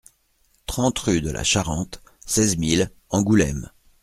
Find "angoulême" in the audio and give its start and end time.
3.11-3.69